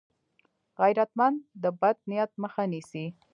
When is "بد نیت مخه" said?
1.81-2.63